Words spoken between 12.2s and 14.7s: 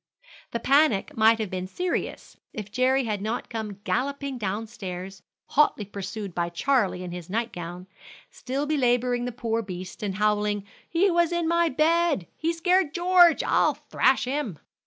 He scared George! I'll thrash him!"